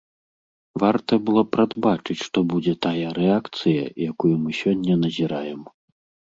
[0.83, 5.61] Варта было прадбачыць, што будзе тая рэакцыя, якую мы сёння назіраем.